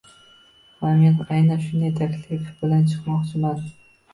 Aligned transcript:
Ha 0.85 0.93
men 1.01 1.19
aynan 1.35 1.61
shunday 1.65 1.93
taklif 2.01 2.49
bilan 2.65 2.91
chiqmoqchiman. 2.91 3.63